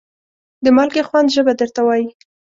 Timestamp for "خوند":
1.07-1.33